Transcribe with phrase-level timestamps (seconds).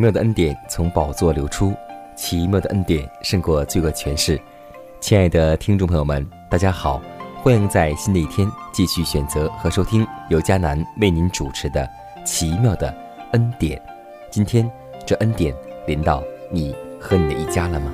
[0.00, 1.74] 奇妙的恩典从宝座流出，
[2.16, 4.40] 奇妙的恩典胜过罪恶权势。
[4.98, 7.02] 亲爱的听众朋友们，大家好，
[7.42, 11.86] 欢迎在新的一天继续选择和收听由迦南为您主持的
[12.24, 12.88] 《奇妙的
[13.32, 13.78] 恩典》。
[14.30, 14.66] 今天
[15.04, 15.54] 这恩典
[15.86, 17.92] 临到你和你的一家了吗？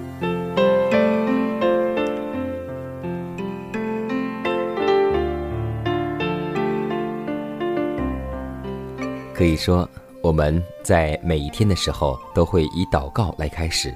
[9.34, 9.90] 可以说。
[10.26, 13.94] 我们在每一天的时候都会以祷告来开始，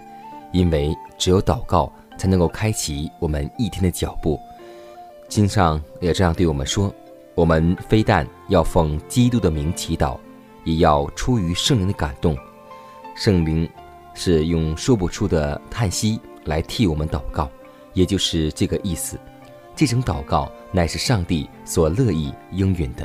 [0.52, 4.38] 因为只有祷告才能够开启我们一天的脚步。
[5.28, 6.94] 经上也这样对我们说：
[7.34, 10.16] 我们非但要奉基督的名祈祷，
[10.62, 12.38] 也要出于圣灵的感动。
[13.16, 13.68] 圣灵
[14.14, 17.50] 是用说不出的叹息来替我们祷告，
[17.92, 19.18] 也就是这个意思。
[19.74, 23.04] 这种祷告乃是上帝所乐意应允的。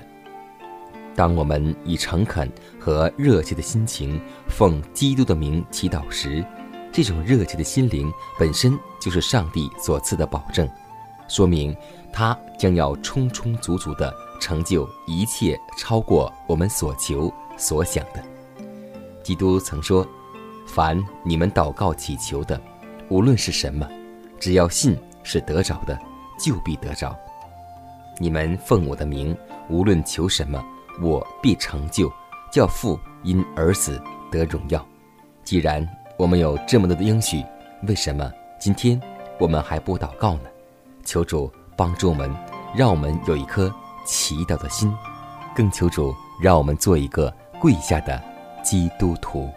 [1.15, 6.45] 当我们以诚恳和热切的心情奉基督的名祈祷时，
[6.91, 10.69] 这种热切的心灵本身就是上帝所赐的保证，
[11.29, 11.75] 说明
[12.11, 18.21] 他将要充充足足地成就一切超过我们所求所想的。
[19.23, 20.05] 基督曾说
[20.67, 22.59] ：“凡你们祷告祈求的，
[23.07, 23.89] 无论是什么，
[24.37, 25.97] 只要信是得着的，
[26.37, 27.17] 就必得着。
[28.19, 29.35] 你们奉我的名，
[29.69, 30.61] 无论求什么。”
[31.01, 32.11] 我必成就，
[32.51, 34.01] 叫父因儿子
[34.31, 34.85] 得荣耀。
[35.43, 37.43] 既然我们有这么多的应许，
[37.87, 38.99] 为什么今天
[39.37, 40.49] 我们还不祷告呢？
[41.03, 42.33] 求主帮助我们，
[42.75, 43.73] 让我们有一颗
[44.05, 44.91] 祈祷的心，
[45.55, 48.21] 更求主让我们做一个跪下的
[48.63, 49.49] 基督徒。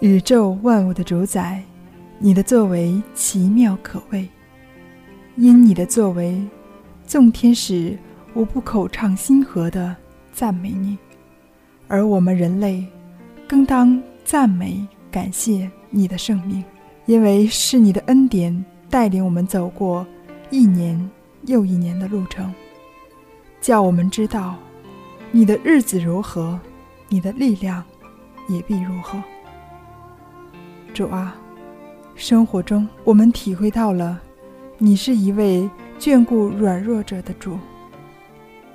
[0.00, 1.62] 宇宙万物的主宰，
[2.18, 4.28] 你的作为奇妙可畏，
[5.36, 6.42] 因你的作为，
[7.06, 7.96] 众天使。
[8.36, 9.96] 无不口唱心和的
[10.30, 10.98] 赞美你，
[11.88, 12.86] 而我们人类
[13.48, 16.62] 更当赞美感谢你的圣命，
[17.06, 20.06] 因为是你的恩典带领我们走过
[20.50, 21.10] 一年
[21.46, 22.52] 又一年的路程，
[23.58, 24.54] 叫我们知道
[25.30, 26.60] 你的日子如何，
[27.08, 27.82] 你的力量
[28.50, 29.18] 也必如何。
[30.92, 31.34] 主啊，
[32.14, 34.20] 生活中我们体会到了，
[34.76, 35.66] 你是一位
[35.98, 37.58] 眷顾软弱者的主。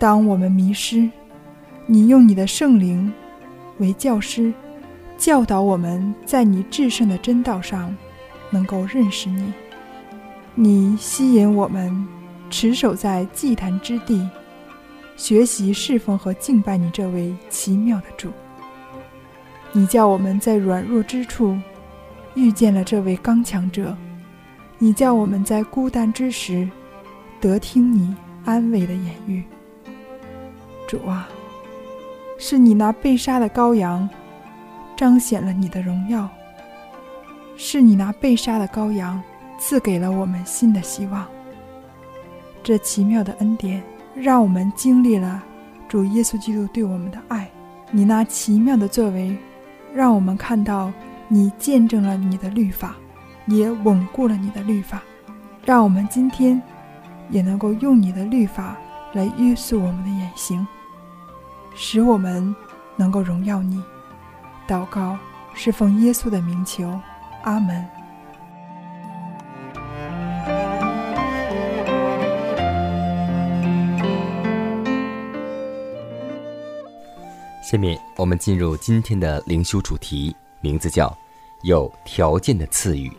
[0.01, 1.07] 当我们迷失，
[1.85, 3.13] 你用你的圣灵
[3.77, 4.51] 为教师，
[5.15, 7.95] 教导我们在你至圣的真道上
[8.49, 9.53] 能够认识你。
[10.55, 11.95] 你吸引我们
[12.49, 14.27] 持守在祭坛之地，
[15.15, 18.31] 学习侍奉和敬拜你这位奇妙的主。
[19.71, 21.55] 你叫我们在软弱之处
[22.33, 23.95] 遇见了这位刚强者，
[24.79, 26.67] 你叫我们在孤单之时
[27.39, 28.15] 得听你
[28.45, 29.43] 安慰的言语。
[30.91, 31.29] 主啊，
[32.37, 34.09] 是你那被杀的羔羊，
[34.97, 36.27] 彰显了你的荣耀；
[37.55, 39.23] 是你那被杀的羔羊，
[39.57, 41.25] 赐给了我们新的希望。
[42.61, 43.81] 这奇妙的恩典，
[44.13, 45.41] 让我们经历了
[45.87, 47.49] 主耶稣基督对我们的爱。
[47.89, 49.33] 你那奇妙的作为，
[49.93, 50.91] 让我们看到
[51.29, 52.97] 你见证了你的律法，
[53.45, 55.01] 也稳固了你的律法，
[55.63, 56.61] 让我们今天
[57.29, 58.75] 也能够用你的律法
[59.13, 60.67] 来约束我们的言行。
[61.83, 62.55] 使我们
[62.95, 63.81] 能够荣耀你。
[64.67, 65.17] 祷告
[65.55, 66.87] 是奉耶稣的名求，
[67.41, 67.83] 阿门。
[77.63, 81.11] 下面我们进入今天的灵修主题，名字叫
[81.65, 83.11] “有条件的赐予”。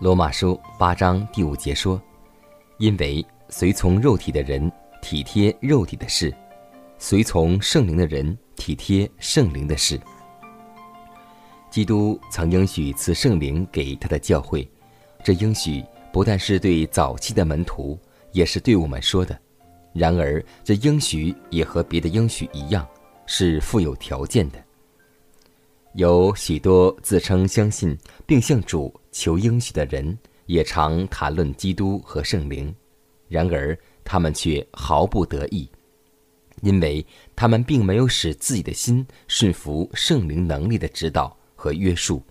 [0.00, 2.02] 罗马书八章第五节说
[2.78, 4.70] ：“因为随从肉体的人
[5.00, 6.34] 体贴肉体的事，
[6.98, 10.00] 随从圣灵的人体贴圣灵的事。”
[11.70, 14.68] 基督曾应许赐圣灵给他的教会，
[15.24, 17.98] 这应许不但是对早期的门徒，
[18.30, 19.36] 也是对我们说的。
[19.92, 22.86] 然而，这应许也和别的应许一样，
[23.26, 24.64] 是富有条件的。
[25.94, 27.96] 有许多自称相信
[28.26, 32.74] 并向主求应许的人，也常谈论基督和圣灵，
[33.28, 35.68] 然而他们却毫不得意，
[36.62, 37.06] 因为
[37.36, 41.36] 他们并没有使自己的心顺服圣灵能力的指导。
[41.56, 42.22] 和约束，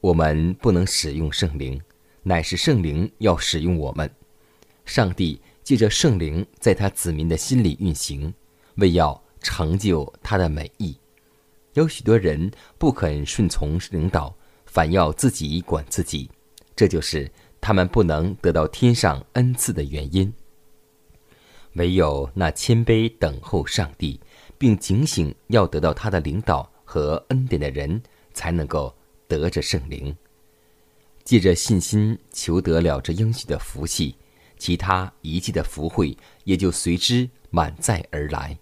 [0.00, 1.80] 我们不能使用圣灵，
[2.24, 4.10] 乃是圣灵要使用我们。
[4.84, 8.34] 上帝借着圣灵在他子民的心里运行，
[8.78, 10.98] 为要成就他的美意。
[11.74, 14.34] 有许多人不肯顺从领导，
[14.64, 16.28] 反要自己管自己，
[16.74, 17.30] 这就是
[17.60, 20.34] 他们不能得到天上恩赐的原因。
[21.76, 24.20] 唯有那谦卑等候上帝，
[24.58, 28.02] 并警醒要得到他的领导和恩典的人。
[28.36, 28.94] 才能够
[29.26, 30.14] 得着圣灵，
[31.24, 34.14] 借着信心求得了这应许的福气，
[34.58, 36.14] 其他一切的福惠
[36.44, 38.54] 也就随之满载而来。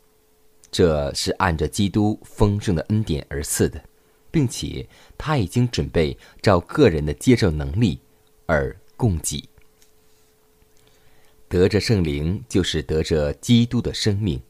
[0.70, 3.82] 这是按着基督丰盛的恩典而赐的，
[4.30, 4.88] 并且
[5.18, 7.98] 他已经准备照个人的接受能力
[8.46, 9.42] 而供给。
[11.54, 14.42] 得着圣灵就是得着基督的生命。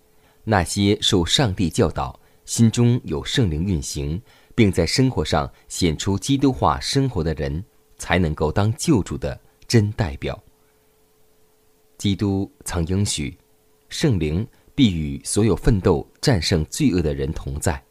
[0.43, 4.19] 那些受上帝教导、心中有圣灵运行。
[4.55, 7.65] 并在生活上显出基督化生活的人，
[7.99, 10.41] 才能够当救主的真代表。
[11.99, 13.37] 基督曾应许，
[13.89, 17.83] 圣灵必与所有奋斗战胜罪恶的人同在，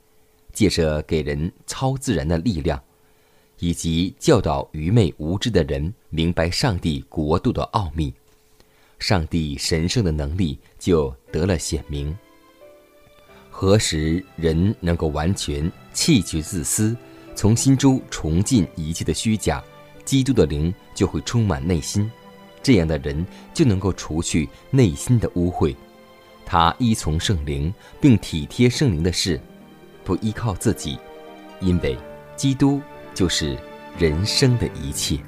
[0.53, 2.81] 借着给人超自然的力量，
[3.59, 8.13] 以及教导愚昧无知的人明白上帝国度的奥秘，
[9.03, 12.17] 上帝神圣的能力就得了显明。
[13.49, 15.69] 何时人能够完全？
[15.91, 16.95] 弃绝自私，
[17.35, 19.61] 从心中重尽一切的虚假，
[20.05, 22.09] 基督的灵就会充满内心。
[22.61, 25.75] 这样的人就能够除去内心的污秽。
[26.45, 29.37] 他依从圣灵，并体贴圣灵的事，
[30.05, 30.97] 不依靠自己，
[31.59, 31.97] 因为
[32.37, 32.79] 基督
[33.13, 33.57] 就是
[33.99, 35.19] 人生的一切。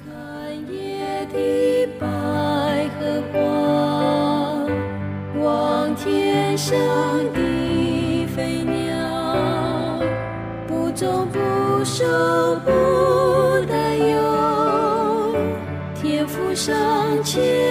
[6.56, 6.74] 生
[7.34, 10.00] 的飞鸟
[10.66, 12.06] 不走不守
[12.64, 12.70] 不
[13.68, 15.34] 担忧
[15.94, 16.74] 天赋尚
[17.22, 17.65] 且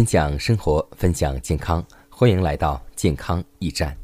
[0.00, 3.94] 分享生活，分享健康，欢迎来到健康驿站。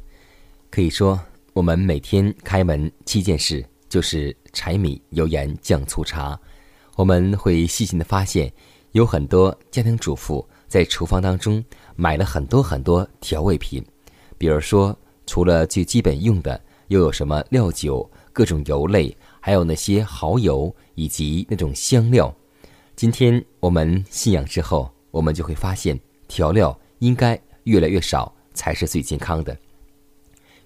[0.70, 1.18] 可以说，
[1.54, 6.38] 我们每天开门七件事就是柴米油盐酱醋茶。
[6.96, 8.52] 我们会细心的发现，
[8.92, 13.82] 有很多家庭主妇在厨房当中买了很多很多调味品，
[14.36, 22.30] 比如说，除了最基本用的，又有什么料酒、各种油类，还有那些蚝油以及那种香料。
[22.94, 24.92] 今天我们信仰之后。
[25.16, 29.56] 我们就会发现，调料应该越来越少才是最健康的，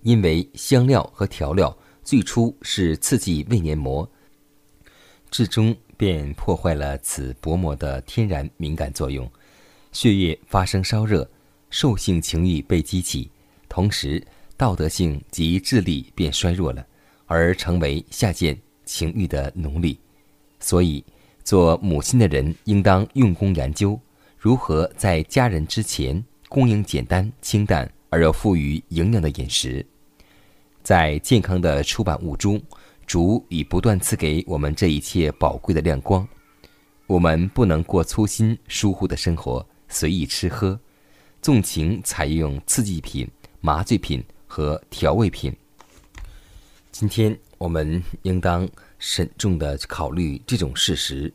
[0.02, 4.10] 因为香料和调料最初是刺激胃黏膜，
[5.30, 9.30] 至终便破坏了此薄膜的天然敏感作用，
[9.92, 11.30] 血液发生烧热，
[11.70, 13.30] 兽性情欲被激起，
[13.68, 14.20] 同时
[14.56, 16.84] 道德性及智力便衰弱了，
[17.26, 19.96] 而成为下贱情欲的奴隶。
[20.58, 21.04] 所以，
[21.44, 23.96] 做母亲的人应当用功研究。
[24.40, 29.84] 如何在家人之前供应简单、清淡而又富于营养的饮食？
[30.82, 32.58] 在健康的出版物中，
[33.06, 36.26] 主已不断赐给我们这一切宝贵的亮光。
[37.06, 40.80] 我们不能过粗心疏忽的生活，随意吃喝，
[41.42, 43.28] 纵情采用刺激品、
[43.60, 45.54] 麻醉品和调味品。
[46.90, 48.66] 今天我们应当
[48.98, 51.30] 慎重的考虑这种事实：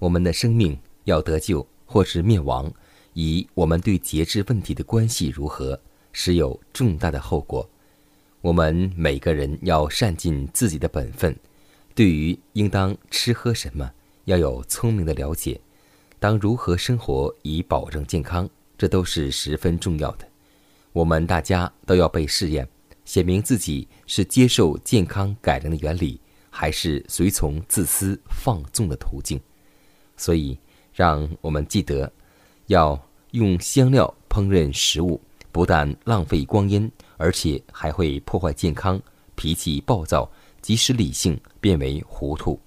[0.00, 1.64] 我们的生命要得救。
[1.90, 2.70] 或是灭亡，
[3.14, 5.80] 以我们对节制问题的关系如何，
[6.12, 7.66] 时有重大的后果。
[8.42, 11.34] 我们每个人要善尽自己的本分，
[11.94, 13.90] 对于应当吃喝什么，
[14.26, 15.58] 要有聪明的了解。
[16.20, 20.28] 当如何生活以保证健康，这都是十分重要的。
[20.92, 22.68] 我们大家都要被试验，
[23.06, 29.40] 显明自己是接受健康改良的原理，还是随从自私放纵的途径。
[30.18, 30.58] 所以。
[30.98, 32.12] 让我们记得，
[32.66, 33.00] 要
[33.30, 35.20] 用香料烹饪食物，
[35.52, 39.00] 不但浪费光阴，而且还会破坏健康，
[39.36, 40.28] 脾气暴躁，
[40.60, 42.60] 即使理性变为糊涂。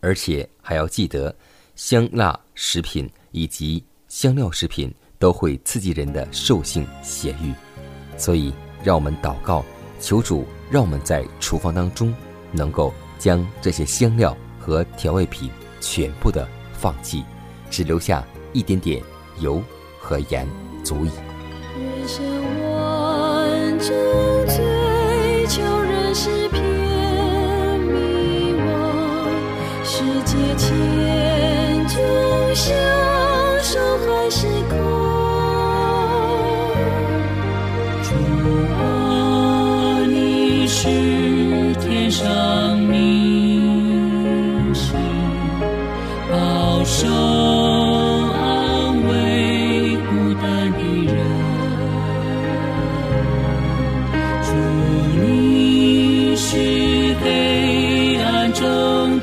[0.00, 1.32] 而且还要记得，
[1.76, 7.54] 香辣食品以及香料食品都会刺激人的兽性血欲。
[8.18, 8.52] 所以，
[8.82, 9.64] 让我们祷告，
[10.00, 12.12] 求主让我们在厨房当中
[12.50, 15.48] 能够将这些香料和调味品
[15.80, 16.48] 全部的。
[16.82, 17.24] 放弃，
[17.70, 19.00] 只留下一点点
[19.38, 19.62] 油
[20.00, 20.48] 和盐，
[20.82, 21.12] 足矣。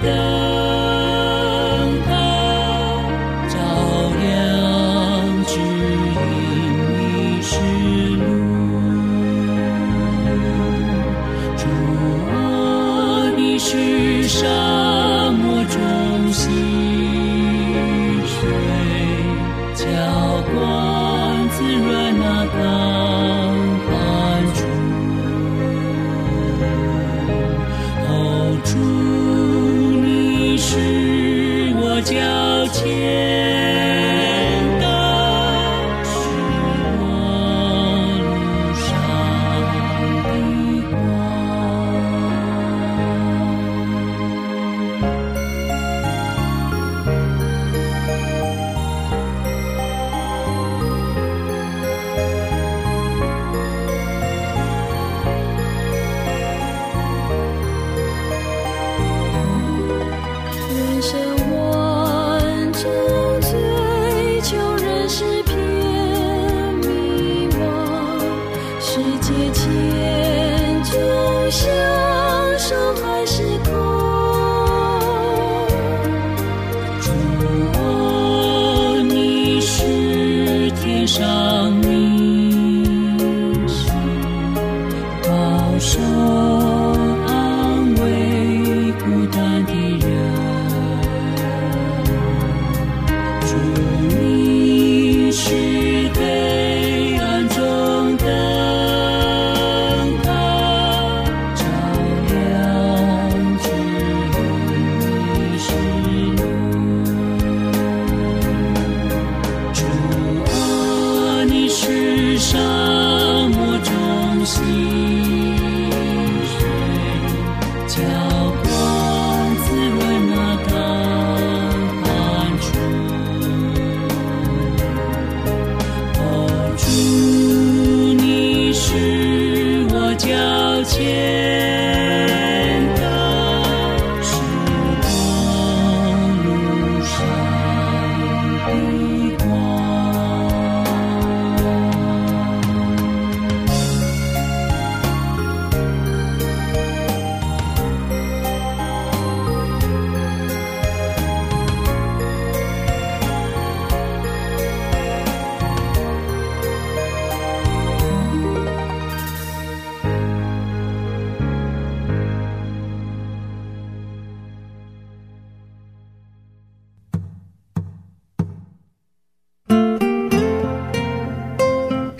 [0.01, 0.38] cantar.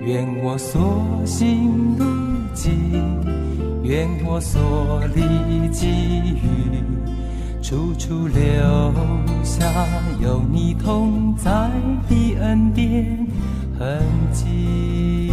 [0.00, 2.04] 愿我所行路
[2.54, 2.72] 径，
[3.82, 6.82] 愿我所历际遇，
[7.62, 8.40] 处处留
[9.42, 9.64] 下
[10.20, 11.70] 有你同在
[12.08, 13.26] 的恩典
[13.78, 15.28] 痕迹。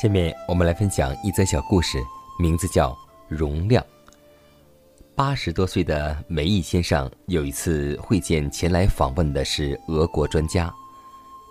[0.00, 1.98] 下面我们来分享一则小故事，
[2.38, 2.90] 名字叫
[3.28, 3.82] 《容量》。
[5.16, 10.70] 八十多岁的梅毅先生有一次会见前来访问的是俄国专家，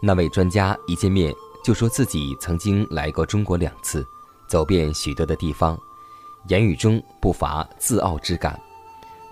[0.03, 4.05] 那位专家一见面就说自己曾经来过中国两次，
[4.47, 5.75] 走遍许多的地方，
[6.47, 8.59] 言语中不乏自傲之感。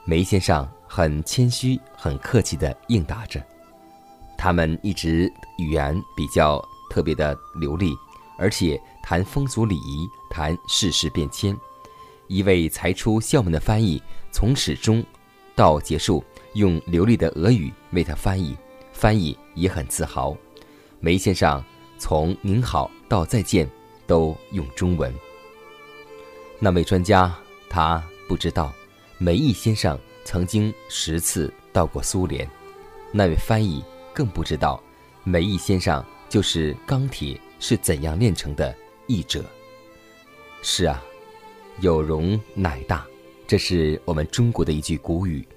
[0.03, 3.39] 梅先生很谦虚、很客气地应答着。
[4.35, 7.93] 他们一直语言比较特别的流利，
[8.39, 11.55] 而且谈风俗礼仪，谈世事变迁。
[12.27, 14.01] 一位才出校门的翻译。
[14.33, 15.01] 从始终
[15.55, 16.21] 到结束，
[16.55, 18.57] 用流利的俄语为他翻译，
[18.91, 20.35] 翻译也很自豪。
[20.99, 21.63] 梅先生
[21.99, 23.69] 从您好到再见
[24.07, 25.13] 都用中文。
[26.57, 27.33] 那位专家
[27.69, 28.73] 他不知道，
[29.19, 32.49] 梅毅先生曾经十次到过苏联。
[33.11, 34.81] 那位翻译更不知道，
[35.23, 39.45] 梅毅先生就是钢铁是怎样炼成的译者。
[40.63, 40.99] 是啊，
[41.81, 43.05] 有容乃大。
[43.53, 45.47] 这是我们中国的一句古语：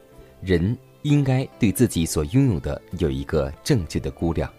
[0.42, 4.52] 人应该对自己所拥有的有一个正确的估量。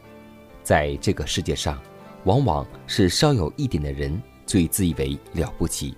[0.64, 1.80] 在这个世界上，
[2.24, 5.96] 往往是稍有一点的人最自以为了不起，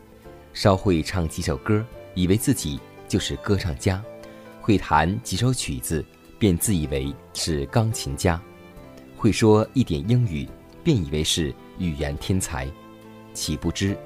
[0.52, 1.82] 稍会唱几首歌，
[2.14, 4.02] 以为自己就是歌唱家；
[4.60, 6.04] 会弹几首曲子，
[6.38, 8.38] 便自以为是钢琴家；
[9.16, 10.46] 会说一点英语，
[10.84, 12.68] 便以为是语言天才。
[13.34, 13.98] 岂不知，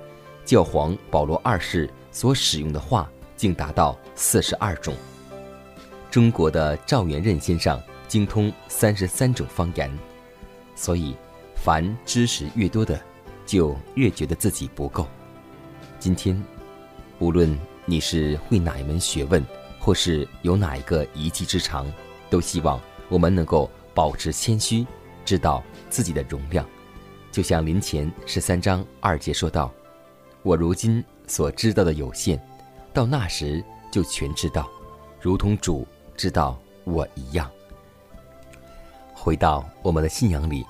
[0.46, 1.90] 教皇保罗二世。
[2.16, 3.12] 所使用的话
[3.44, 4.96] 竟达到四十二种。
[6.10, 7.78] 中国的赵元任先生
[8.08, 9.92] 精通三十三种方言，
[10.78, 11.14] 所以，
[11.54, 12.98] 凡知识越多的，
[13.46, 15.06] 就越觉得自己不够。
[16.00, 16.42] 今天，
[17.20, 19.46] 无论你是会哪一门学问，
[19.78, 21.86] 或是有哪一个一技之长，
[22.30, 22.80] 都希望
[23.10, 24.88] 我们能够保持谦虚，
[25.26, 26.66] 知道自己的容量。
[27.30, 29.70] 就像林前十三章二节说道
[30.44, 32.38] ：“我如今。”所知道的有限，
[32.94, 34.70] 到那时就全知道，
[35.20, 37.50] 如同主知道我一样。
[39.14, 40.64] 回到我们的信仰里，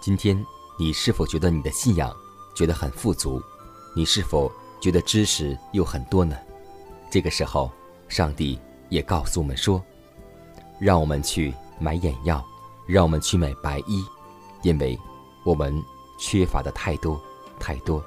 [0.00, 0.40] 今天
[0.78, 2.14] 你是否觉得你的信仰
[2.54, 3.42] 觉得很富足？
[3.96, 6.36] 你是否觉得知识又很多呢？
[7.10, 7.72] 这个时候，
[8.08, 8.56] 上帝
[8.88, 9.82] 也告诉我们说
[10.78, 12.44] ：“让我们去买眼药，
[12.86, 14.04] 让我们去买白衣，
[14.62, 14.96] 因为
[15.44, 15.74] 我们
[16.20, 17.20] 缺乏的太多
[17.58, 18.00] 太多，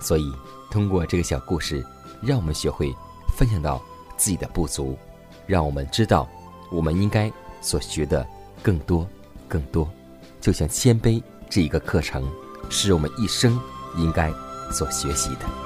[0.00, 0.32] 所以。”
[0.68, 1.82] 通过这个小故事，
[2.26, 2.92] 让我们学会
[3.36, 3.80] 分享到
[4.16, 4.98] 自己的不足，
[5.46, 6.28] 让我们知道
[6.70, 8.26] 我们应该所学的
[8.62, 9.06] 更多、
[9.46, 9.88] 更多。
[10.40, 12.28] 就像谦卑这一个课程，
[12.68, 13.58] 是我们一生
[13.96, 14.32] 应该
[14.72, 15.65] 所学习的。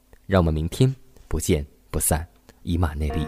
[0.25, 0.93] 让我们明天
[1.27, 2.27] 不见不散
[2.63, 3.25] 以马内利。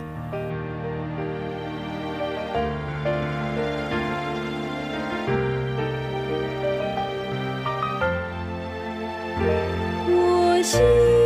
[10.07, 11.22] 我心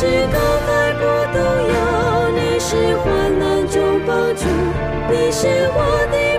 [0.00, 1.02] 是高海不
[1.34, 4.44] 动摇你是患难中帮助
[5.10, 6.37] 你是我的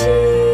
[0.00, 0.49] 心。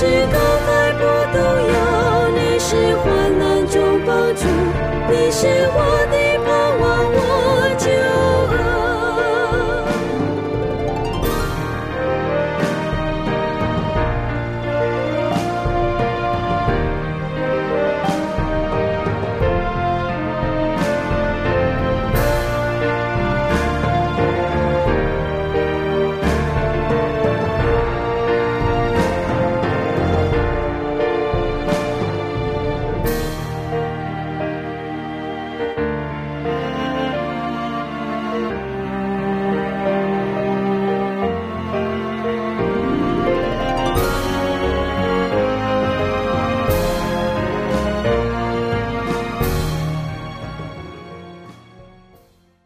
[0.00, 1.02] 是高海不
[1.36, 4.44] 动摇你是患难中帮助
[5.10, 6.27] 你是我的